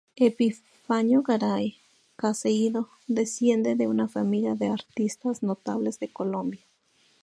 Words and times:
Epifanio 0.27 1.21
Garay 1.21 1.77
Caicedo 2.15 2.89
desciende 3.05 3.75
de 3.75 3.87
una 3.87 4.07
familia 4.07 4.55
de 4.55 4.65
artistas 4.69 5.43
notables 5.43 5.99
de 5.99 6.07
Colombia. 6.11 6.65